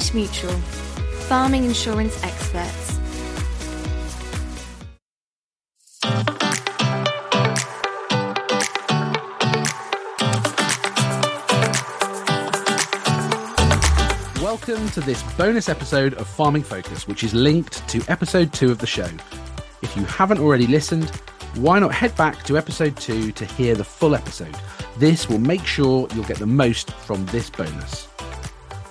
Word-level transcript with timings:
Mutual, 0.00 0.50
farming 1.28 1.64
insurance 1.64 2.20
experts. 2.24 2.98
Welcome 14.42 14.88
to 14.88 15.00
this 15.00 15.22
bonus 15.34 15.68
episode 15.68 16.14
of 16.14 16.26
Farming 16.26 16.62
Focus, 16.64 17.06
which 17.06 17.22
is 17.22 17.32
linked 17.34 17.86
to 17.90 18.02
episode 18.08 18.52
two 18.52 18.72
of 18.72 18.78
the 18.78 18.86
show. 18.86 19.08
If 19.82 19.96
you 19.96 20.04
haven't 20.06 20.38
already 20.38 20.66
listened, 20.66 21.10
why 21.54 21.78
not 21.78 21.92
head 21.92 22.16
back 22.16 22.42
to 22.44 22.56
episode 22.56 22.96
two 22.96 23.30
to 23.32 23.44
hear 23.44 23.76
the 23.76 23.84
full 23.84 24.16
episode? 24.16 24.56
This 24.96 25.28
will 25.28 25.38
make 25.38 25.64
sure 25.64 26.08
you'll 26.14 26.24
get 26.24 26.38
the 26.38 26.46
most 26.46 26.90
from 26.90 27.24
this 27.26 27.48
bonus. 27.48 28.09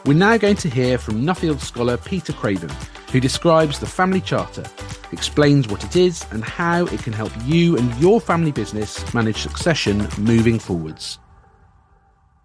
We're 0.10 0.16
now 0.16 0.38
going 0.38 0.56
to 0.56 0.70
hear 0.72 0.98
from 0.98 1.22
Nuffield 1.22 1.60
scholar 1.60 1.96
Peter 1.96 2.34
Craven, 2.34 2.72
who 3.12 3.20
describes 3.20 3.78
the 3.78 3.86
family 3.86 4.22
charter, 4.22 4.64
explains 5.12 5.68
what 5.68 5.84
it 5.84 5.96
is, 5.96 6.26
and 6.32 6.44
how 6.44 6.88
it 6.88 7.04
can 7.04 7.14
help 7.14 7.32
you 7.46 7.78
and 7.78 7.96
your 7.98 8.20
family 8.20 8.52
business 8.52 9.14
manage 9.14 9.38
succession 9.38 10.08
moving 10.18 10.58
forwards. 10.58 11.20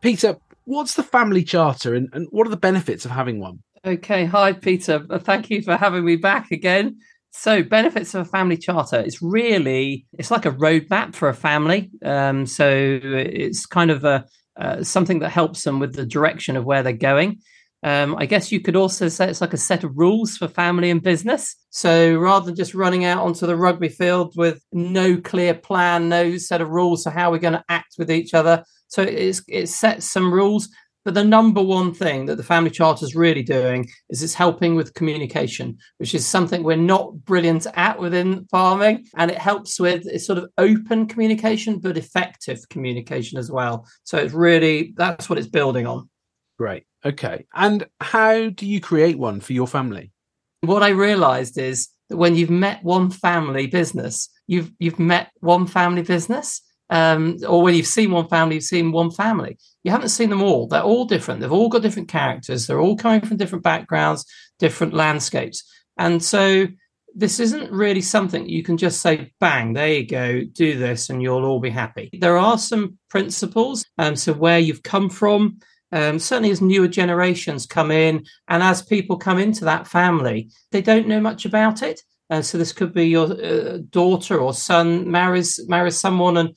Peter, 0.02 0.36
what's 0.64 0.92
the 0.92 1.02
family 1.02 1.42
charter 1.42 1.94
and, 1.94 2.10
and 2.12 2.28
what 2.32 2.46
are 2.46 2.50
the 2.50 2.58
benefits 2.58 3.06
of 3.06 3.12
having 3.12 3.40
one? 3.40 3.62
Okay, 3.82 4.26
hi 4.26 4.52
Peter. 4.52 5.06
Uh, 5.08 5.18
thank 5.18 5.48
you 5.48 5.62
for 5.62 5.78
having 5.78 6.04
me 6.04 6.16
back 6.16 6.50
again. 6.50 6.98
So, 7.30 7.62
benefits 7.62 8.12
of 8.12 8.26
a 8.26 8.30
family 8.30 8.58
charter. 8.58 9.00
It's 9.00 9.22
really 9.22 10.04
it's 10.18 10.30
like 10.30 10.44
a 10.44 10.52
roadmap 10.52 11.14
for 11.14 11.30
a 11.30 11.34
family. 11.34 11.90
Um, 12.04 12.44
so 12.44 12.68
it's 12.68 13.64
kind 13.64 13.90
of 13.90 14.04
a 14.04 14.26
uh, 14.56 14.82
something 14.82 15.20
that 15.20 15.30
helps 15.30 15.64
them 15.64 15.80
with 15.80 15.94
the 15.94 16.06
direction 16.06 16.56
of 16.56 16.64
where 16.64 16.82
they're 16.82 16.92
going. 16.92 17.40
Um, 17.82 18.16
I 18.18 18.24
guess 18.24 18.50
you 18.50 18.60
could 18.60 18.76
also 18.76 19.08
say 19.08 19.28
it's 19.28 19.42
like 19.42 19.52
a 19.52 19.58
set 19.58 19.84
of 19.84 19.98
rules 19.98 20.38
for 20.38 20.48
family 20.48 20.90
and 20.90 21.02
business. 21.02 21.54
So 21.68 22.16
rather 22.16 22.46
than 22.46 22.54
just 22.54 22.74
running 22.74 23.04
out 23.04 23.22
onto 23.22 23.46
the 23.46 23.56
rugby 23.56 23.90
field 23.90 24.32
with 24.36 24.62
no 24.72 25.18
clear 25.18 25.52
plan, 25.52 26.08
no 26.08 26.38
set 26.38 26.62
of 26.62 26.70
rules 26.70 27.02
for 27.02 27.10
how 27.10 27.30
we're 27.30 27.38
going 27.38 27.52
to 27.52 27.64
act 27.68 27.96
with 27.98 28.10
each 28.10 28.32
other, 28.32 28.64
so 28.88 29.02
it 29.02 29.68
sets 29.68 30.08
some 30.10 30.32
rules 30.32 30.68
but 31.04 31.14
the 31.14 31.24
number 31.24 31.62
one 31.62 31.92
thing 31.92 32.26
that 32.26 32.36
the 32.36 32.42
Family 32.42 32.70
Charter 32.70 33.04
is 33.04 33.14
really 33.14 33.42
doing 33.42 33.88
is 34.08 34.22
it's 34.22 34.34
helping 34.34 34.74
with 34.74 34.94
communication, 34.94 35.76
which 35.98 36.14
is 36.14 36.26
something 36.26 36.62
we're 36.62 36.76
not 36.76 37.14
brilliant 37.24 37.66
at 37.74 37.98
within 37.98 38.46
farming. 38.50 39.06
And 39.16 39.30
it 39.30 39.38
helps 39.38 39.78
with 39.78 40.06
it's 40.06 40.26
sort 40.26 40.38
of 40.38 40.50
open 40.56 41.06
communication, 41.06 41.78
but 41.78 41.98
effective 41.98 42.60
communication 42.70 43.38
as 43.38 43.50
well. 43.50 43.86
So 44.04 44.16
it's 44.18 44.32
really 44.32 44.94
that's 44.96 45.28
what 45.28 45.38
it's 45.38 45.48
building 45.48 45.86
on. 45.86 46.08
Great. 46.58 46.84
Okay. 47.04 47.44
And 47.54 47.86
how 48.00 48.48
do 48.48 48.66
you 48.66 48.80
create 48.80 49.18
one 49.18 49.40
for 49.40 49.52
your 49.52 49.66
family? 49.66 50.10
What 50.62 50.82
I 50.82 50.90
realized 50.90 51.58
is 51.58 51.88
that 52.08 52.16
when 52.16 52.34
you've 52.34 52.50
met 52.50 52.82
one 52.82 53.10
family 53.10 53.66
business, 53.66 54.30
you've 54.46 54.72
you've 54.78 54.98
met 54.98 55.30
one 55.40 55.66
family 55.66 56.02
business 56.02 56.62
um, 56.90 57.38
or 57.48 57.62
when 57.62 57.74
you've 57.74 57.86
seen 57.86 58.10
one 58.10 58.28
family, 58.28 58.56
you've 58.56 58.64
seen 58.64 58.92
one 58.92 59.10
family. 59.10 59.58
You 59.82 59.90
haven't 59.90 60.08
seen 60.10 60.30
them 60.30 60.42
all. 60.42 60.66
They're 60.66 60.82
all 60.82 61.04
different. 61.04 61.40
They've 61.40 61.52
all 61.52 61.68
got 61.68 61.82
different 61.82 62.08
characters. 62.08 62.66
They're 62.66 62.80
all 62.80 62.96
coming 62.96 63.20
from 63.20 63.36
different 63.36 63.64
backgrounds, 63.64 64.26
different 64.58 64.94
landscapes. 64.94 65.64
And 65.98 66.22
so 66.22 66.66
this 67.14 67.38
isn't 67.38 67.70
really 67.70 68.00
something 68.00 68.48
you 68.48 68.62
can 68.62 68.76
just 68.76 69.00
say, 69.00 69.32
bang, 69.40 69.72
there 69.72 69.92
you 69.92 70.06
go, 70.06 70.42
do 70.52 70.76
this, 70.76 71.10
and 71.10 71.22
you'll 71.22 71.44
all 71.44 71.60
be 71.60 71.70
happy. 71.70 72.10
There 72.12 72.36
are 72.36 72.58
some 72.58 72.98
principles. 73.08 73.84
Um, 73.98 74.16
so 74.16 74.32
where 74.32 74.58
you've 74.58 74.82
come 74.82 75.08
from, 75.08 75.58
um, 75.92 76.18
certainly 76.18 76.50
as 76.50 76.60
newer 76.60 76.88
generations 76.88 77.66
come 77.66 77.92
in, 77.92 78.24
and 78.48 78.62
as 78.62 78.82
people 78.82 79.16
come 79.16 79.38
into 79.38 79.64
that 79.66 79.86
family, 79.86 80.50
they 80.72 80.82
don't 80.82 81.06
know 81.06 81.20
much 81.20 81.44
about 81.44 81.82
it. 81.82 82.00
Uh, 82.30 82.42
so 82.42 82.58
this 82.58 82.72
could 82.72 82.92
be 82.92 83.06
your 83.06 83.30
uh, 83.32 83.78
daughter 83.90 84.38
or 84.38 84.54
son 84.54 85.10
marries 85.10 85.60
marries 85.68 85.98
someone 85.98 86.38
and 86.38 86.56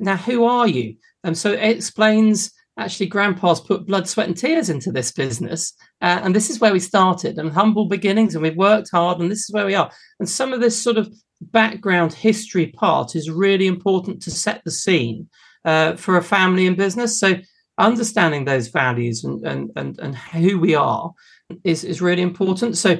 now 0.00 0.16
who 0.16 0.44
are 0.44 0.68
you? 0.68 0.96
And 1.24 1.36
so 1.36 1.52
it 1.52 1.76
explains 1.76 2.52
actually 2.78 3.06
grandpa's 3.06 3.60
put 3.60 3.86
blood, 3.86 4.08
sweat, 4.08 4.28
and 4.28 4.36
tears 4.36 4.70
into 4.70 4.90
this 4.90 5.12
business. 5.12 5.74
Uh, 6.00 6.20
and 6.22 6.34
this 6.34 6.50
is 6.50 6.58
where 6.58 6.72
we 6.72 6.80
started 6.80 7.38
and 7.38 7.52
humble 7.52 7.86
beginnings, 7.86 8.34
and 8.34 8.42
we've 8.42 8.56
worked 8.56 8.90
hard, 8.90 9.20
and 9.20 9.30
this 9.30 9.48
is 9.48 9.52
where 9.52 9.66
we 9.66 9.74
are. 9.74 9.90
And 10.18 10.28
some 10.28 10.52
of 10.52 10.60
this 10.60 10.80
sort 10.80 10.96
of 10.96 11.12
background 11.40 12.12
history 12.12 12.68
part 12.68 13.14
is 13.16 13.30
really 13.30 13.66
important 13.66 14.22
to 14.22 14.30
set 14.30 14.62
the 14.64 14.70
scene 14.70 15.28
uh, 15.64 15.96
for 15.96 16.16
a 16.16 16.22
family 16.22 16.66
and 16.66 16.76
business. 16.76 17.18
So 17.18 17.34
understanding 17.78 18.44
those 18.44 18.68
values 18.68 19.24
and 19.24 19.44
and 19.46 19.70
and, 19.76 19.98
and 19.98 20.16
who 20.16 20.58
we 20.58 20.74
are 20.74 21.12
is, 21.64 21.84
is 21.84 22.00
really 22.00 22.22
important. 22.22 22.76
So 22.78 22.98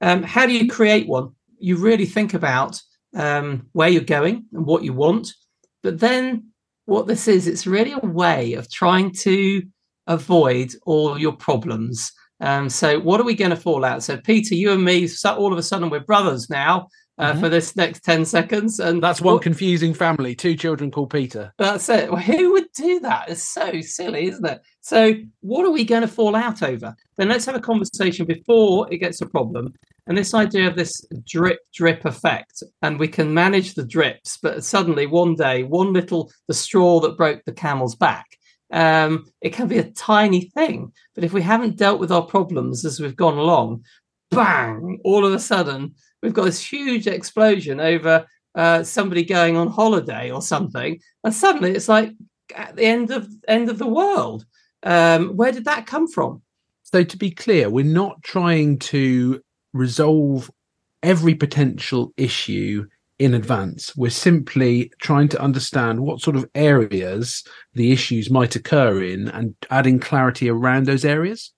um, 0.00 0.22
how 0.22 0.46
do 0.46 0.52
you 0.52 0.68
create 0.68 1.06
one? 1.08 1.30
You 1.58 1.76
really 1.76 2.06
think 2.06 2.32
about 2.34 2.80
um, 3.14 3.66
where 3.72 3.88
you're 3.88 4.02
going 4.02 4.46
and 4.52 4.64
what 4.64 4.82
you 4.82 4.92
want 4.92 5.34
but 5.82 6.00
then 6.00 6.50
what 6.86 7.06
this 7.06 7.28
is, 7.28 7.46
it's 7.46 7.66
really 7.66 7.92
a 7.92 8.06
way 8.06 8.54
of 8.54 8.70
trying 8.70 9.12
to 9.12 9.62
avoid 10.06 10.72
all 10.86 11.18
your 11.18 11.32
problems. 11.32 12.12
Um, 12.40 12.68
so 12.68 12.98
what 12.98 13.20
are 13.20 13.24
we 13.24 13.34
going 13.34 13.50
to 13.50 13.56
fall 13.56 13.84
out? 13.84 14.02
So 14.02 14.16
Peter, 14.16 14.54
you 14.54 14.72
and 14.72 14.84
me, 14.84 15.08
all 15.24 15.52
of 15.52 15.58
a 15.58 15.62
sudden 15.62 15.90
we're 15.90 16.00
brothers 16.00 16.50
now. 16.50 16.88
Uh, 17.18 17.32
mm-hmm. 17.32 17.40
For 17.40 17.48
this 17.50 17.76
next 17.76 18.02
10 18.02 18.24
seconds. 18.24 18.80
And 18.80 19.02
that's 19.02 19.20
one 19.20 19.34
what, 19.34 19.42
confusing 19.42 19.92
family, 19.92 20.34
two 20.34 20.56
children 20.56 20.90
called 20.90 21.10
Peter. 21.10 21.52
That's 21.58 21.86
it. 21.90 22.10
Well, 22.10 22.22
who 22.22 22.52
would 22.52 22.72
do 22.74 22.98
that? 23.00 23.28
It's 23.28 23.46
so 23.46 23.82
silly, 23.82 24.28
isn't 24.28 24.46
it? 24.46 24.62
So, 24.80 25.12
what 25.40 25.66
are 25.66 25.70
we 25.70 25.84
going 25.84 26.00
to 26.00 26.08
fall 26.08 26.34
out 26.34 26.62
over? 26.62 26.96
Then 27.18 27.28
let's 27.28 27.44
have 27.44 27.56
a 27.56 27.60
conversation 27.60 28.24
before 28.24 28.90
it 28.90 28.98
gets 28.98 29.20
a 29.20 29.26
problem. 29.26 29.74
And 30.06 30.16
this 30.16 30.34
idea 30.34 30.66
of 30.66 30.76
this 30.76 31.04
drip 31.26 31.60
drip 31.74 32.04
effect, 32.04 32.62
and 32.82 32.98
we 32.98 33.08
can 33.08 33.32
manage 33.32 33.74
the 33.74 33.86
drips, 33.86 34.38
but 34.42 34.64
suddenly 34.64 35.06
one 35.06 35.34
day, 35.34 35.62
one 35.62 35.92
little 35.92 36.30
the 36.48 36.54
straw 36.54 37.00
that 37.00 37.16
broke 37.16 37.44
the 37.44 37.52
camel's 37.52 37.94
back. 37.94 38.26
Um, 38.72 39.26
it 39.40 39.52
can 39.52 39.68
be 39.68 39.78
a 39.78 39.90
tiny 39.90 40.42
thing, 40.42 40.92
but 41.14 41.24
if 41.24 41.32
we 41.32 41.42
haven't 41.42 41.76
dealt 41.76 42.00
with 42.00 42.12
our 42.12 42.22
problems 42.22 42.84
as 42.84 43.00
we've 43.00 43.16
gone 43.16 43.38
along, 43.38 43.84
bang! 44.30 45.00
All 45.04 45.26
of 45.26 45.32
a 45.32 45.40
sudden, 45.40 45.94
we've 46.22 46.34
got 46.34 46.44
this 46.44 46.64
huge 46.64 47.06
explosion 47.06 47.80
over 47.80 48.26
uh, 48.54 48.82
somebody 48.82 49.24
going 49.24 49.56
on 49.56 49.68
holiday 49.68 50.30
or 50.30 50.42
something, 50.42 51.00
and 51.24 51.34
suddenly 51.34 51.72
it's 51.72 51.88
like 51.88 52.12
at 52.54 52.76
the 52.76 52.84
end 52.84 53.10
of 53.10 53.28
end 53.48 53.68
of 53.68 53.78
the 53.78 53.86
world. 53.86 54.44
Um, 54.82 55.36
where 55.36 55.52
did 55.52 55.66
that 55.66 55.86
come 55.86 56.08
from? 56.08 56.42
So, 56.82 57.04
to 57.04 57.16
be 57.16 57.30
clear, 57.30 57.70
we're 57.70 57.84
not 57.84 58.22
trying 58.22 58.78
to 58.80 59.40
resolve 59.72 60.50
every 61.02 61.34
potential 61.34 62.12
issue 62.16 62.86
in 63.18 63.34
advance. 63.34 63.94
We're 63.96 64.10
simply 64.10 64.90
trying 65.00 65.28
to 65.28 65.40
understand 65.40 66.00
what 66.00 66.20
sort 66.20 66.36
of 66.36 66.48
areas 66.54 67.44
the 67.74 67.92
issues 67.92 68.30
might 68.30 68.56
occur 68.56 69.02
in 69.02 69.28
and 69.28 69.54
adding 69.70 70.00
clarity 70.00 70.48
around 70.48 70.86
those 70.86 71.04
areas. 71.04 71.52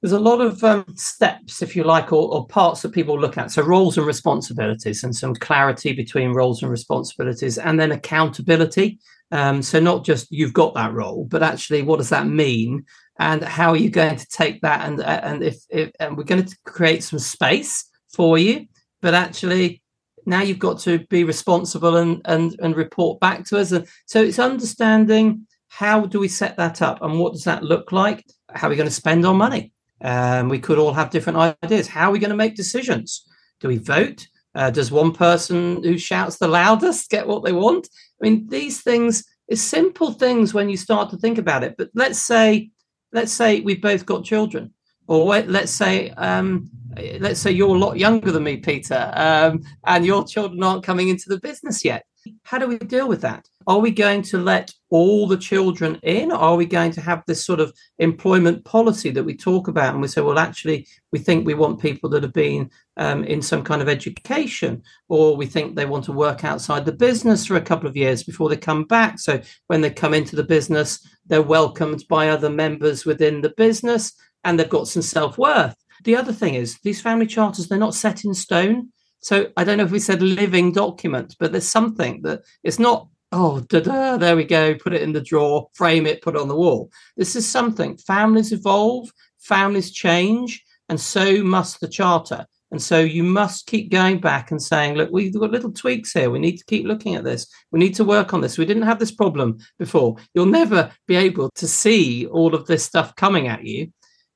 There's 0.00 0.12
a 0.12 0.20
lot 0.20 0.40
of 0.40 0.62
um, 0.62 0.84
steps, 0.94 1.60
if 1.60 1.74
you 1.74 1.82
like, 1.82 2.12
or, 2.12 2.32
or, 2.32 2.46
parts 2.46 2.82
that 2.82 2.92
people 2.92 3.18
look 3.18 3.36
at. 3.36 3.50
So, 3.50 3.62
roles 3.62 3.98
and 3.98 4.06
responsibilities, 4.06 5.02
and 5.02 5.14
some 5.14 5.34
clarity 5.34 5.92
between 5.92 6.34
roles 6.34 6.62
and 6.62 6.70
responsibilities, 6.70 7.58
and 7.58 7.80
then 7.80 7.90
accountability. 7.90 9.00
Um, 9.32 9.60
so, 9.60 9.80
not 9.80 10.04
just 10.04 10.28
you've 10.30 10.52
got 10.52 10.74
that 10.74 10.94
role, 10.94 11.24
but 11.24 11.42
actually, 11.42 11.82
what 11.82 11.96
does 11.96 12.10
that 12.10 12.28
mean? 12.28 12.84
and 13.18 13.42
how 13.42 13.70
are 13.70 13.76
you 13.76 13.90
going 13.90 14.16
to 14.16 14.26
take 14.28 14.60
that 14.62 14.86
and 14.86 15.00
uh, 15.00 15.20
and 15.22 15.42
if, 15.42 15.56
if 15.70 15.90
and 16.00 16.16
we're 16.16 16.24
going 16.24 16.44
to 16.44 16.56
create 16.64 17.02
some 17.02 17.18
space 17.18 17.88
for 18.12 18.38
you 18.38 18.66
but 19.02 19.14
actually 19.14 19.82
now 20.26 20.42
you've 20.42 20.58
got 20.58 20.78
to 20.78 21.00
be 21.06 21.24
responsible 21.24 21.96
and 21.96 22.20
and 22.24 22.56
and 22.60 22.76
report 22.76 23.20
back 23.20 23.44
to 23.44 23.58
us 23.58 23.72
and 23.72 23.86
so 24.06 24.22
it's 24.22 24.38
understanding 24.38 25.46
how 25.68 26.06
do 26.06 26.18
we 26.18 26.28
set 26.28 26.56
that 26.56 26.80
up 26.80 27.02
and 27.02 27.18
what 27.18 27.32
does 27.32 27.44
that 27.44 27.62
look 27.62 27.92
like 27.92 28.24
how 28.50 28.66
are 28.66 28.70
we 28.70 28.76
going 28.76 28.88
to 28.88 28.94
spend 28.94 29.26
our 29.26 29.34
money 29.34 29.72
um, 30.02 30.48
we 30.48 30.58
could 30.58 30.78
all 30.78 30.92
have 30.92 31.10
different 31.10 31.56
ideas. 31.62 31.88
How 31.88 32.08
are 32.08 32.12
we 32.12 32.18
going 32.18 32.30
to 32.30 32.36
make 32.36 32.56
decisions? 32.56 33.26
Do 33.60 33.68
we 33.68 33.78
vote? 33.78 34.26
Uh, 34.54 34.70
does 34.70 34.90
one 34.90 35.12
person 35.12 35.82
who 35.82 35.98
shouts 35.98 36.38
the 36.38 36.48
loudest 36.48 37.10
get 37.10 37.26
what 37.26 37.44
they 37.44 37.52
want? 37.52 37.88
I 38.20 38.28
mean 38.28 38.48
these 38.48 38.82
things 38.82 39.24
is 39.48 39.62
simple 39.62 40.12
things 40.12 40.52
when 40.52 40.68
you 40.68 40.76
start 40.76 41.10
to 41.10 41.16
think 41.16 41.38
about 41.38 41.64
it 41.64 41.74
but 41.78 41.88
let's 41.94 42.20
say 42.20 42.70
let's 43.12 43.32
say 43.32 43.60
we've 43.60 43.80
both 43.82 44.06
got 44.06 44.24
children, 44.24 44.72
or 45.06 45.24
let's 45.42 45.72
say 45.72 46.10
um, 46.10 46.70
let's 47.18 47.40
say 47.40 47.50
you're 47.50 47.74
a 47.74 47.78
lot 47.78 47.98
younger 47.98 48.30
than 48.30 48.44
me, 48.44 48.56
Peter, 48.58 49.10
um, 49.14 49.62
and 49.86 50.04
your 50.04 50.24
children 50.24 50.62
aren't 50.62 50.84
coming 50.84 51.08
into 51.08 51.28
the 51.28 51.40
business 51.40 51.84
yet. 51.84 52.04
How 52.42 52.58
do 52.58 52.66
we 52.66 52.78
deal 52.78 53.08
with 53.08 53.22
that? 53.22 53.46
Are 53.68 53.78
we 53.78 53.90
going 53.90 54.22
to 54.22 54.38
let 54.38 54.72
all 54.88 55.26
the 55.26 55.36
children 55.36 56.00
in? 56.02 56.32
Are 56.32 56.56
we 56.56 56.64
going 56.64 56.90
to 56.92 57.02
have 57.02 57.22
this 57.26 57.44
sort 57.44 57.60
of 57.60 57.72
employment 57.98 58.64
policy 58.64 59.10
that 59.10 59.22
we 59.22 59.36
talk 59.36 59.68
about? 59.68 59.92
And 59.92 60.00
we 60.00 60.08
say, 60.08 60.22
well, 60.22 60.38
actually, 60.38 60.86
we 61.12 61.18
think 61.18 61.46
we 61.46 61.52
want 61.52 61.82
people 61.82 62.08
that 62.10 62.22
have 62.22 62.32
been 62.32 62.70
um, 62.96 63.24
in 63.24 63.42
some 63.42 63.62
kind 63.62 63.82
of 63.82 63.88
education, 63.88 64.82
or 65.10 65.36
we 65.36 65.44
think 65.44 65.76
they 65.76 65.84
want 65.84 66.06
to 66.06 66.12
work 66.12 66.44
outside 66.44 66.86
the 66.86 66.92
business 66.92 67.44
for 67.44 67.56
a 67.56 67.60
couple 67.60 67.86
of 67.86 67.96
years 67.96 68.22
before 68.22 68.48
they 68.48 68.56
come 68.56 68.84
back. 68.84 69.18
So 69.18 69.40
when 69.66 69.82
they 69.82 69.90
come 69.90 70.14
into 70.14 70.34
the 70.34 70.42
business, 70.42 71.06
they're 71.26 71.42
welcomed 71.42 72.04
by 72.08 72.30
other 72.30 72.50
members 72.50 73.04
within 73.04 73.42
the 73.42 73.50
business. 73.50 74.14
and 74.44 74.58
they've 74.58 74.68
got 74.68 74.88
some 74.88 75.02
self 75.02 75.36
worth. 75.36 75.76
The 76.04 76.16
other 76.16 76.32
thing 76.32 76.54
is 76.54 76.78
these 76.80 77.02
family 77.02 77.26
charters, 77.26 77.68
they're 77.68 77.78
not 77.78 77.94
set 77.94 78.24
in 78.24 78.32
stone. 78.32 78.92
So 79.20 79.50
I 79.56 79.64
don't 79.64 79.78
know 79.78 79.84
if 79.84 79.90
we 79.90 79.98
said 79.98 80.22
living 80.22 80.72
document, 80.72 81.36
but 81.38 81.52
there's 81.52 81.68
something 81.68 82.22
that 82.22 82.42
it's 82.62 82.78
not, 82.78 83.08
oh, 83.32 83.60
da-da, 83.60 84.16
there 84.16 84.36
we 84.36 84.44
go, 84.44 84.74
put 84.74 84.94
it 84.94 85.02
in 85.02 85.12
the 85.12 85.20
drawer, 85.20 85.68
frame 85.74 86.06
it, 86.06 86.22
put 86.22 86.34
it 86.34 86.40
on 86.40 86.48
the 86.48 86.56
wall. 86.56 86.90
This 87.16 87.36
is 87.36 87.46
something. 87.46 87.96
Families 87.98 88.52
evolve, 88.52 89.10
families 89.38 89.90
change, 89.90 90.64
and 90.88 91.00
so 91.00 91.42
must 91.42 91.80
the 91.80 91.88
charter. 91.88 92.46
And 92.70 92.82
so 92.82 93.00
you 93.00 93.22
must 93.22 93.66
keep 93.66 93.90
going 93.90 94.20
back 94.20 94.50
and 94.50 94.62
saying, 94.62 94.94
look, 94.94 95.10
we've 95.10 95.32
got 95.32 95.50
little 95.50 95.72
tweaks 95.72 96.12
here. 96.12 96.30
We 96.30 96.38
need 96.38 96.58
to 96.58 96.64
keep 96.66 96.84
looking 96.84 97.14
at 97.14 97.24
this. 97.24 97.46
We 97.70 97.78
need 97.78 97.94
to 97.94 98.04
work 98.04 98.34
on 98.34 98.42
this. 98.42 98.58
We 98.58 98.66
didn't 98.66 98.82
have 98.82 98.98
this 98.98 99.10
problem 99.10 99.58
before. 99.78 100.16
You'll 100.34 100.46
never 100.46 100.90
be 101.06 101.16
able 101.16 101.50
to 101.54 101.66
see 101.66 102.26
all 102.26 102.54
of 102.54 102.66
this 102.66 102.84
stuff 102.84 103.16
coming 103.16 103.48
at 103.48 103.64
you, 103.64 103.90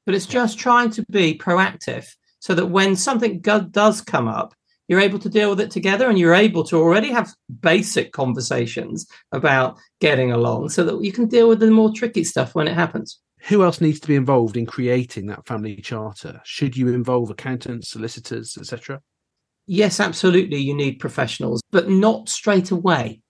but 0.07 0.15
it's 0.15 0.27
just 0.27 0.59
trying 0.59 0.91
to 0.93 1.05
be 1.11 1.37
proactive 1.37 2.07
so 2.39 2.55
that 2.55 2.67
when 2.67 2.97
something 2.97 3.41
does 3.41 4.01
come 4.01 4.29
up, 4.29 4.55
you're 4.93 5.01
able 5.01 5.19
to 5.19 5.31
deal 5.31 5.49
with 5.49 5.61
it 5.61 5.71
together 5.71 6.09
and 6.11 6.19
you're 6.19 6.35
able 6.35 6.65
to 6.65 6.77
already 6.77 7.11
have 7.11 7.33
basic 7.61 8.13
conversations 8.13 9.07
about 9.33 9.79
getting 10.01 10.31
along 10.31 10.69
so 10.69 10.85
that 10.85 11.03
you 11.03 11.13
can 11.13 11.27
deal 11.27 11.49
with 11.49 11.61
the 11.61 11.71
more 11.71 11.91
tricky 11.95 12.25
stuff 12.25 12.55
when 12.55 12.69
it 12.69 12.75
happens 12.75 13.19
who 13.47 13.65
else 13.65 13.81
needs 13.81 13.99
to 14.01 14.09
be 14.09 14.15
involved 14.15 14.57
in 14.57 14.67
creating 14.67 15.27
that 15.27 15.47
family 15.47 15.77
charter? 15.77 16.41
Should 16.45 16.77
you 16.77 16.89
involve 16.89 17.31
accountants, 17.31 17.91
solicitors, 17.91 18.57
etc.? 18.57 19.01
Yes, 19.67 20.01
absolutely. 20.01 20.59
You 20.59 20.75
need 20.75 21.01
professionals, 21.01 21.61
but 21.71 21.89
not 21.89 22.29
straight 22.29 22.71
away. 22.71 23.21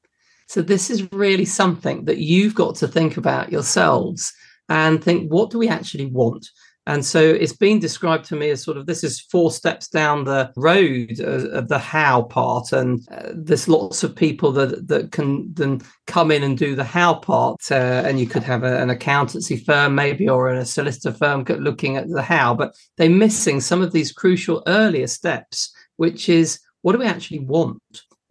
So, 0.48 0.60
this 0.60 0.90
is 0.90 1.10
really 1.12 1.46
something 1.46 2.04
that 2.04 2.18
you've 2.18 2.54
got 2.54 2.74
to 2.76 2.88
think 2.88 3.16
about 3.16 3.52
yourselves 3.52 4.32
and 4.68 5.02
think 5.02 5.30
what 5.30 5.50
do 5.50 5.58
we 5.58 5.68
actually 5.68 6.06
want? 6.06 6.46
And 6.86 7.04
so 7.04 7.20
it's 7.20 7.52
been 7.52 7.78
described 7.78 8.24
to 8.26 8.36
me 8.36 8.50
as 8.50 8.62
sort 8.62 8.76
of 8.76 8.86
this 8.86 9.04
is 9.04 9.20
four 9.20 9.52
steps 9.52 9.88
down 9.88 10.24
the 10.24 10.52
road 10.56 11.20
of, 11.20 11.68
the 11.68 11.78
how 11.78 12.22
part, 12.22 12.72
and 12.72 13.06
uh, 13.12 13.30
there's 13.34 13.68
lots 13.68 14.02
of 14.02 14.16
people 14.16 14.50
that 14.52 14.88
that 14.88 15.12
can 15.12 15.54
then 15.54 15.80
come 16.08 16.32
in 16.32 16.42
and 16.42 16.58
do 16.58 16.74
the 16.74 16.82
how 16.84 17.14
part. 17.14 17.60
Uh, 17.70 18.02
and 18.04 18.18
you 18.18 18.26
could 18.26 18.42
have 18.42 18.64
a, 18.64 18.82
an 18.82 18.90
accountancy 18.90 19.56
firm, 19.56 19.94
maybe, 19.94 20.28
or 20.28 20.48
a 20.48 20.64
solicitor 20.64 21.16
firm 21.16 21.44
looking 21.44 21.96
at 21.96 22.08
the 22.08 22.22
how, 22.22 22.52
but 22.52 22.74
they're 22.96 23.08
missing 23.08 23.60
some 23.60 23.80
of 23.80 23.92
these 23.92 24.10
crucial 24.10 24.62
earlier 24.66 25.06
steps, 25.06 25.72
which 25.96 26.28
is 26.28 26.58
what 26.82 26.92
do 26.92 26.98
we 26.98 27.06
actually 27.06 27.40
want? 27.40 27.80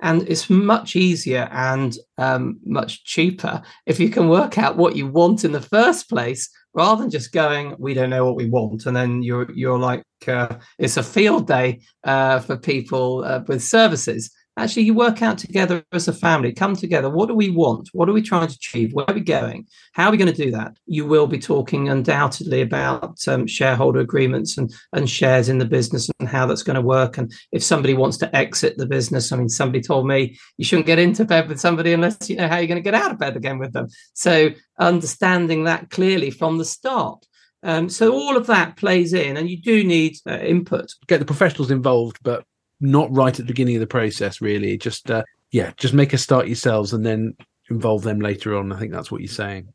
And 0.01 0.27
it's 0.27 0.49
much 0.49 0.95
easier 0.95 1.47
and 1.51 1.97
um, 2.17 2.59
much 2.65 3.03
cheaper 3.03 3.61
if 3.85 3.99
you 3.99 4.09
can 4.09 4.27
work 4.27 4.57
out 4.57 4.77
what 4.77 4.95
you 4.95 5.07
want 5.07 5.43
in 5.43 5.51
the 5.51 5.61
first 5.61 6.09
place 6.09 6.49
rather 6.73 7.01
than 7.01 7.11
just 7.11 7.31
going 7.31 7.75
we 7.77 7.93
don't 7.93 8.09
know 8.09 8.25
what 8.25 8.35
we 8.35 8.49
want. 8.49 8.85
And 8.85 8.95
then 8.95 9.21
you're 9.23 9.51
you're 9.51 9.79
like 9.79 10.03
uh, 10.27 10.55
it's 10.77 10.97
a 10.97 11.03
field 11.03 11.47
day 11.47 11.81
uh, 12.03 12.39
for 12.39 12.57
people 12.57 13.23
uh, 13.23 13.41
with 13.47 13.63
services 13.63 14.31
actually 14.57 14.83
you 14.83 14.93
work 14.93 15.21
out 15.21 15.37
together 15.37 15.83
as 15.91 16.07
a 16.07 16.13
family. 16.13 16.53
Come 16.53 16.75
together. 16.75 17.09
What 17.09 17.27
do 17.27 17.35
we 17.35 17.49
want? 17.49 17.89
What 17.93 18.09
are 18.09 18.13
we 18.13 18.21
trying 18.21 18.47
to 18.47 18.53
achieve? 18.53 18.93
Where 18.93 19.09
are 19.09 19.13
we 19.13 19.21
going? 19.21 19.67
How 19.93 20.07
are 20.07 20.11
we 20.11 20.17
going 20.17 20.31
to 20.31 20.43
do 20.43 20.51
that? 20.51 20.77
You 20.85 21.05
will 21.05 21.27
be 21.27 21.39
talking 21.39 21.89
undoubtedly 21.89 22.61
about 22.61 23.17
um, 23.27 23.47
shareholder 23.47 23.99
agreements 23.99 24.57
and, 24.57 24.73
and 24.93 25.09
shares 25.09 25.49
in 25.49 25.57
the 25.57 25.65
business 25.65 26.09
and 26.19 26.27
how 26.29 26.45
that's 26.45 26.63
going 26.63 26.75
to 26.75 26.81
work. 26.81 27.17
And 27.17 27.33
if 27.51 27.63
somebody 27.63 27.93
wants 27.93 28.17
to 28.17 28.35
exit 28.35 28.77
the 28.77 28.85
business 28.85 29.31
i 29.31 29.35
mean 29.35 29.49
somebody 29.49 29.81
told 29.81 30.07
me 30.07 30.37
you 30.57 30.65
shouldn't 30.65 30.85
get 30.85 30.99
into 30.99 31.25
bed 31.25 31.47
with 31.47 31.59
somebody 31.59 31.93
unless 31.93 32.29
you 32.29 32.35
know 32.35 32.47
how 32.47 32.57
you're 32.57 32.67
going 32.67 32.81
to 32.81 32.81
get 32.81 32.93
out 32.93 33.11
of 33.11 33.19
bed 33.19 33.35
again 33.35 33.57
with 33.57 33.73
them. 33.73 33.87
So 34.13 34.49
understanding 34.79 35.63
that 35.65 35.89
clearly 35.89 36.31
from 36.31 36.57
the 36.57 36.65
start. 36.65 37.25
Um, 37.63 37.89
so 37.89 38.11
all 38.13 38.37
of 38.37 38.47
that 38.47 38.75
plays 38.75 39.13
in, 39.13 39.37
and 39.37 39.49
you 39.49 39.61
do 39.61 39.83
need 39.83 40.17
uh, 40.27 40.39
input. 40.39 40.93
Get 41.07 41.19
the 41.19 41.25
professionals 41.25 41.69
involved, 41.69 42.17
but 42.23 42.43
not 42.81 43.15
right 43.15 43.39
at 43.39 43.45
the 43.45 43.51
beginning 43.51 43.75
of 43.75 43.81
the 43.81 43.87
process, 43.87 44.41
really. 44.41 44.77
Just 44.77 45.09
uh, 45.09 45.23
yeah, 45.51 45.71
just 45.77 45.93
make 45.93 46.13
a 46.13 46.17
start 46.17 46.47
yourselves 46.47 46.93
and 46.93 47.05
then 47.05 47.35
involve 47.69 48.03
them 48.03 48.19
later 48.19 48.57
on. 48.57 48.71
I 48.71 48.79
think 48.79 48.91
that's 48.91 49.11
what 49.11 49.21
you're 49.21 49.27
saying. 49.27 49.69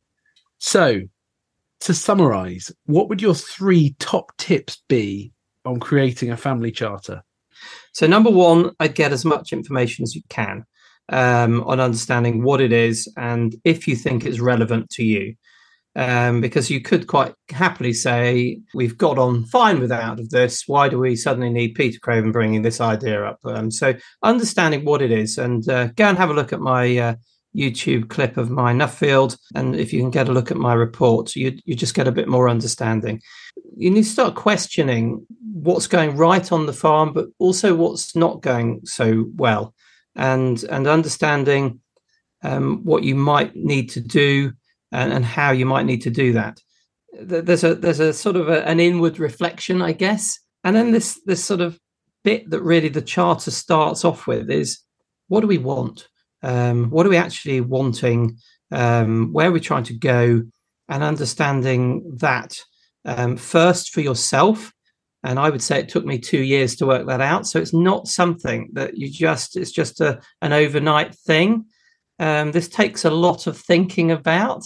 So, 0.58 1.00
to 1.80 1.94
summarize, 1.94 2.72
what 2.86 3.08
would 3.08 3.22
your 3.22 3.34
three 3.34 3.94
top 3.98 4.36
tips 4.36 4.82
be 4.88 5.32
on 5.64 5.80
creating 5.80 6.30
a 6.30 6.36
family 6.36 6.72
charter? 6.72 7.22
So, 7.92 8.06
number 8.06 8.30
one, 8.30 8.72
I'd 8.80 8.94
get 8.94 9.12
as 9.12 9.24
much 9.24 9.52
information 9.52 10.02
as 10.02 10.14
you 10.14 10.22
can 10.28 10.64
um, 11.08 11.62
on 11.64 11.80
understanding 11.80 12.42
what 12.42 12.60
it 12.60 12.72
is 12.72 13.10
and 13.16 13.54
if 13.64 13.86
you 13.86 13.96
think 13.96 14.24
it's 14.24 14.40
relevant 14.40 14.90
to 14.90 15.04
you 15.04 15.34
um, 15.96 16.42
because 16.42 16.70
you 16.70 16.80
could 16.80 17.06
quite 17.06 17.34
happily 17.50 17.94
say 17.94 18.60
we've 18.74 18.98
got 18.98 19.18
on 19.18 19.44
fine 19.46 19.80
without 19.80 20.20
of 20.20 20.28
this. 20.28 20.64
Why 20.68 20.90
do 20.90 20.98
we 20.98 21.16
suddenly 21.16 21.48
need 21.48 21.74
Peter 21.74 21.98
Craven 21.98 22.32
bringing 22.32 22.60
this 22.60 22.82
idea 22.82 23.24
up? 23.24 23.40
Um, 23.44 23.70
so 23.70 23.94
understanding 24.22 24.84
what 24.84 25.00
it 25.00 25.10
is, 25.10 25.38
and 25.38 25.66
uh, 25.68 25.86
go 25.96 26.04
and 26.04 26.18
have 26.18 26.28
a 26.28 26.34
look 26.34 26.52
at 26.52 26.60
my 26.60 26.98
uh, 26.98 27.14
YouTube 27.56 28.10
clip 28.10 28.36
of 28.36 28.50
my 28.50 28.74
Nuffield, 28.74 29.38
and 29.54 29.74
if 29.74 29.90
you 29.90 30.00
can 30.00 30.10
get 30.10 30.28
a 30.28 30.32
look 30.32 30.50
at 30.50 30.58
my 30.58 30.74
report, 30.74 31.34
you 31.34 31.58
you 31.64 31.74
just 31.74 31.94
get 31.94 32.06
a 32.06 32.12
bit 32.12 32.28
more 32.28 32.50
understanding. 32.50 33.22
You 33.74 33.90
need 33.90 34.04
to 34.04 34.10
start 34.10 34.34
questioning 34.34 35.26
what's 35.54 35.86
going 35.86 36.14
right 36.14 36.52
on 36.52 36.66
the 36.66 36.74
farm, 36.74 37.14
but 37.14 37.28
also 37.38 37.74
what's 37.74 38.14
not 38.14 38.42
going 38.42 38.82
so 38.84 39.24
well, 39.34 39.74
and 40.14 40.62
and 40.64 40.86
understanding 40.86 41.80
um, 42.42 42.84
what 42.84 43.02
you 43.02 43.14
might 43.14 43.56
need 43.56 43.88
to 43.90 44.00
do 44.00 44.52
and, 44.92 45.12
and 45.12 45.24
how 45.24 45.50
you 45.50 45.66
might 45.66 45.86
need 45.86 46.02
to 46.02 46.10
do 46.10 46.32
that. 46.32 46.60
There's 47.18 47.64
a 47.64 47.74
there's 47.74 48.00
a 48.00 48.12
sort 48.12 48.36
of 48.36 48.48
a, 48.48 48.66
an 48.68 48.78
inward 48.78 49.18
reflection, 49.18 49.80
I 49.80 49.92
guess, 49.92 50.38
and 50.64 50.76
then 50.76 50.92
this 50.92 51.20
this 51.24 51.44
sort 51.44 51.60
of 51.60 51.78
bit 52.24 52.50
that 52.50 52.62
really 52.62 52.88
the 52.88 53.00
charter 53.02 53.50
starts 53.50 54.04
off 54.04 54.26
with 54.26 54.50
is 54.50 54.80
what 55.28 55.40
do 55.40 55.46
we 55.46 55.58
want? 55.58 56.08
Um, 56.42 56.90
what 56.90 57.06
are 57.06 57.08
we 57.08 57.16
actually 57.16 57.60
wanting? 57.60 58.36
Um, 58.70 59.32
where 59.32 59.48
are 59.48 59.52
we 59.52 59.60
trying 59.60 59.84
to 59.84 59.98
go? 59.98 60.42
And 60.88 61.02
understanding 61.02 62.16
that 62.18 62.58
um, 63.04 63.36
first 63.36 63.92
for 63.92 64.00
yourself. 64.00 64.72
And 65.22 65.38
I 65.38 65.50
would 65.50 65.62
say 65.62 65.80
it 65.80 65.88
took 65.88 66.04
me 66.04 66.18
two 66.18 66.42
years 66.42 66.76
to 66.76 66.86
work 66.86 67.06
that 67.08 67.20
out. 67.20 67.46
So 67.46 67.58
it's 67.58 67.74
not 67.74 68.06
something 68.06 68.70
that 68.74 68.96
you 68.96 69.10
just, 69.10 69.56
it's 69.56 69.72
just 69.72 70.00
a, 70.00 70.20
an 70.42 70.52
overnight 70.52 71.14
thing. 71.14 71.64
Um, 72.18 72.52
this 72.52 72.68
takes 72.68 73.04
a 73.04 73.10
lot 73.10 73.46
of 73.46 73.58
thinking 73.58 74.10
about. 74.10 74.64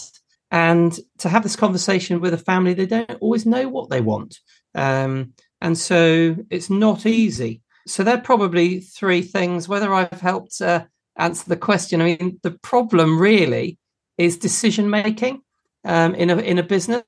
And 0.51 0.97
to 1.19 1.29
have 1.29 1.43
this 1.43 1.55
conversation 1.55 2.19
with 2.19 2.33
a 2.33 2.37
family, 2.37 2.73
they 2.73 2.85
don't 2.85 3.17
always 3.21 3.45
know 3.45 3.69
what 3.69 3.89
they 3.89 4.01
want. 4.01 4.39
Um, 4.75 5.33
and 5.61 5.77
so 5.77 6.35
it's 6.49 6.69
not 6.69 7.05
easy. 7.05 7.61
So 7.87 8.03
they're 8.03 8.19
probably 8.19 8.79
three 8.79 9.21
things. 9.21 9.67
Whether 9.67 9.93
I've 9.93 10.21
helped 10.21 10.61
uh, 10.61 10.85
answer 11.17 11.45
the 11.47 11.57
question, 11.57 12.01
I 12.01 12.05
mean, 12.05 12.39
the 12.43 12.51
problem 12.51 13.19
really 13.19 13.77
is 14.17 14.37
decision 14.37 14.89
making 14.89 15.41
um, 15.83 16.13
in 16.15 16.29
a 16.29 16.37
in 16.37 16.59
a 16.59 16.63
business, 16.63 17.03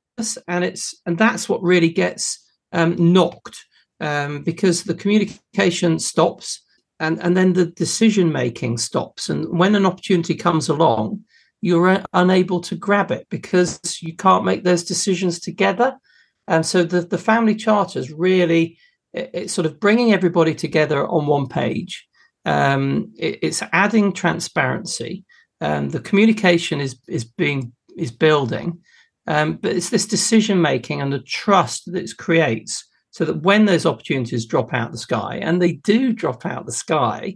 and 0.47 0.63
it's 0.63 0.99
and 1.05 1.17
that's 1.17 1.47
what 1.47 1.61
really 1.61 1.89
gets 1.89 2.43
um, 2.71 2.95
knocked 3.13 3.57
um, 3.99 4.43
because 4.43 4.83
the 4.83 4.95
communication 4.95 5.99
stops 5.99 6.62
and 7.03 7.21
and 7.21 7.35
then 7.37 7.53
the 7.53 7.65
decision 7.65 8.31
making 8.31 8.77
stops. 8.77 9.29
And 9.29 9.57
when 9.59 9.75
an 9.75 9.85
opportunity 9.85 10.35
comes 10.35 10.69
along 10.69 11.23
you're 11.63 12.03
unable 12.11 12.59
to 12.59 12.75
grab 12.75 13.09
it 13.09 13.25
because 13.29 13.79
you 14.01 14.13
can't 14.13 14.43
make 14.43 14.65
those 14.65 14.83
decisions 14.83 15.39
together. 15.39 15.97
And 16.45 16.65
so 16.65 16.83
the 16.83 17.01
the 17.01 17.17
family 17.17 17.55
charter 17.55 17.99
is 17.99 18.11
really 18.11 18.77
it's 19.13 19.53
sort 19.53 19.65
of 19.65 19.79
bringing 19.79 20.11
everybody 20.11 20.53
together 20.53 21.07
on 21.07 21.25
one 21.25 21.47
page. 21.47 22.05
Um, 22.43 23.13
it, 23.17 23.39
it's 23.41 23.63
adding 23.71 24.11
transparency. 24.11 25.23
Um, 25.61 25.89
the 25.89 26.01
communication 26.01 26.81
is 26.81 26.97
is 27.07 27.23
being 27.23 27.71
is 27.97 28.11
building. 28.11 28.79
Um, 29.25 29.53
but 29.53 29.71
it's 29.71 29.89
this 29.89 30.05
decision 30.05 30.61
making 30.61 31.01
and 31.01 31.13
the 31.13 31.19
trust 31.19 31.85
that 31.85 32.03
it 32.03 32.17
creates 32.17 32.85
so 33.13 33.25
that 33.25 33.43
when 33.43 33.65
those 33.65 33.85
opportunities 33.85 34.47
drop 34.47 34.73
out 34.73 34.91
the 34.91 34.97
sky, 34.97 35.39
and 35.39 35.61
they 35.61 35.73
do 35.73 36.13
drop 36.13 36.47
out 36.47 36.65
the 36.65 36.71
sky, 36.71 37.35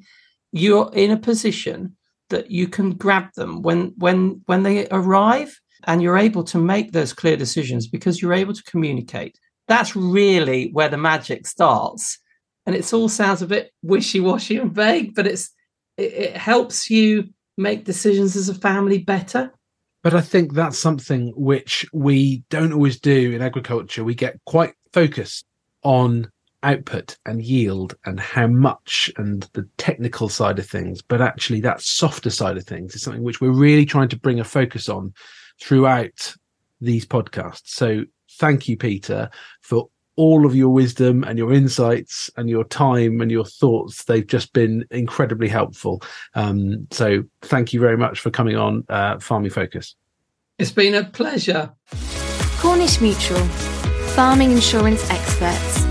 you're 0.51 0.89
in 0.93 1.11
a 1.11 1.17
position 1.17 1.95
that 2.29 2.49
you 2.49 2.67
can 2.67 2.93
grab 2.93 3.31
them 3.35 3.61
when 3.61 3.93
when 3.97 4.41
when 4.47 4.63
they 4.63 4.87
arrive 4.89 5.61
and 5.83 6.01
you're 6.01 6.17
able 6.17 6.43
to 6.43 6.57
make 6.57 6.91
those 6.91 7.13
clear 7.13 7.37
decisions 7.37 7.87
because 7.87 8.19
you're 8.19 8.33
able 8.33 8.55
to 8.55 8.63
communicate. 8.63 9.37
That's 9.67 9.95
really 9.95 10.71
where 10.71 10.89
the 10.89 10.97
magic 10.97 11.45
starts. 11.45 12.17
And 12.65 12.75
it 12.75 12.91
all 12.91 13.07
sounds 13.07 13.43
a 13.43 13.47
bit 13.47 13.71
wishy-washy 13.83 14.57
and 14.57 14.73
vague 14.73 15.13
but 15.13 15.27
it's 15.27 15.51
it, 15.95 16.11
it 16.13 16.37
helps 16.37 16.89
you 16.89 17.29
make 17.55 17.85
decisions 17.85 18.35
as 18.35 18.49
a 18.49 18.55
family 18.55 18.97
better. 18.97 19.53
But 20.01 20.15
i 20.15 20.21
think 20.21 20.53
that's 20.53 20.79
something 20.79 21.33
which 21.35 21.85
we 21.93 22.43
don't 22.49 22.73
always 22.73 22.99
do 22.99 23.33
in 23.33 23.43
agriculture. 23.43 24.03
We 24.03 24.15
get 24.15 24.39
quite 24.47 24.73
focused 24.91 25.45
on 25.87 26.29
output 26.63 27.15
and 27.25 27.43
yield 27.43 27.95
and 28.05 28.19
how 28.19 28.47
much 28.47 29.11
and 29.17 29.47
the 29.53 29.67
technical 29.77 30.27
side 30.27 30.57
of 30.57 30.67
things 30.67 31.03
but 31.03 31.21
actually 31.21 31.61
that 31.61 31.79
softer 31.81 32.31
side 32.31 32.57
of 32.57 32.63
things 32.65 32.95
is 32.95 33.01
something 33.03 33.21
which 33.21 33.39
we're 33.39 33.51
really 33.51 33.85
trying 33.85 34.09
to 34.09 34.17
bring 34.17 34.39
a 34.39 34.43
focus 34.43 34.89
on 34.89 35.13
throughout 35.61 36.33
these 36.81 37.05
podcasts 37.05 37.67
so 37.67 38.03
thank 38.37 38.67
you, 38.67 38.77
Peter, 38.77 39.29
for 39.61 39.89
all 40.15 40.45
of 40.45 40.55
your 40.55 40.69
wisdom 40.69 41.23
and 41.23 41.37
your 41.37 41.53
insights 41.53 42.29
and 42.37 42.49
your 42.49 42.63
time 42.63 43.21
and 43.21 43.29
your 43.29 43.45
thoughts. 43.45 44.05
They've 44.05 44.25
just 44.25 44.51
been 44.53 44.83
incredibly 44.89 45.47
helpful. 45.47 46.01
Um, 46.33 46.87
so 46.91 47.23
thank 47.43 47.71
you 47.71 47.79
very 47.79 47.97
much 47.97 48.19
for 48.19 48.31
coming 48.31 48.55
on 48.55 48.83
uh, 48.89 49.19
Farming 49.19 49.51
Focus. 49.51 49.95
It's 50.57 50.71
been 50.71 50.95
a 50.95 51.03
pleasure. 51.03 51.71
Cornish 52.57 52.99
Mutual, 52.99 53.47
farming 54.17 54.49
insurance 54.51 55.07
experts. 55.11 55.86